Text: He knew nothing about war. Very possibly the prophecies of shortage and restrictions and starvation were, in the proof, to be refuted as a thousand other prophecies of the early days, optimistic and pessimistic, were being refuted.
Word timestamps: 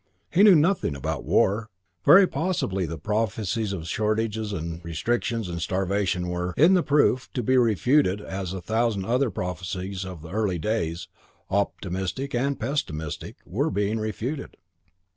He 0.31 0.41
knew 0.41 0.55
nothing 0.55 0.95
about 0.95 1.25
war. 1.25 1.69
Very 2.05 2.25
possibly 2.25 2.87
the 2.87 2.97
prophecies 2.97 3.71
of 3.71 3.87
shortage 3.87 4.35
and 4.35 4.83
restrictions 4.83 5.47
and 5.47 5.61
starvation 5.61 6.27
were, 6.27 6.55
in 6.57 6.73
the 6.73 6.81
proof, 6.81 7.29
to 7.35 7.43
be 7.43 7.55
refuted 7.55 8.19
as 8.19 8.51
a 8.51 8.61
thousand 8.61 9.05
other 9.05 9.29
prophecies 9.29 10.03
of 10.03 10.23
the 10.23 10.31
early 10.31 10.57
days, 10.57 11.07
optimistic 11.51 12.33
and 12.33 12.59
pessimistic, 12.59 13.35
were 13.45 13.69
being 13.69 13.99
refuted. 13.99 14.57